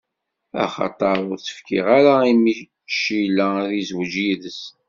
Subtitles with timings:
[0.63, 2.55] Axaṭer ur tt-fkiɣ ara i mmi
[2.99, 4.61] Cila, ad izweǧ yid-s.